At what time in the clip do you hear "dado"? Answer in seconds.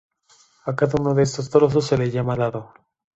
2.35-2.73